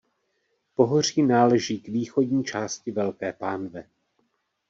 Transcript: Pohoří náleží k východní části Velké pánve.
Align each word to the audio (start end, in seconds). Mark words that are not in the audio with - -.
Pohoří 0.75 1.21
náleží 1.23 1.81
k 1.81 1.87
východní 1.89 2.43
části 2.43 2.91
Velké 2.91 3.33
pánve. 3.33 3.83